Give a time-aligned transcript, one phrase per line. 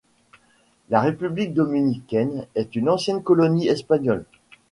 [0.89, 4.25] La République dominicaine est une ancienne colonie espagnole.